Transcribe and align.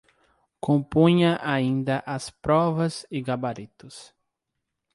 Compunha 0.65 1.31
ainda 1.53 1.97
as 2.15 2.31
provas 2.43 2.95
e 3.17 3.21
gabaritos 3.21 3.95